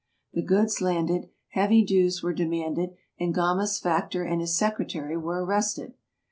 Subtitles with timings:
[0.33, 5.93] The goods landed, heavy dues were demanded, and Gama's factor and his secretary were arrested.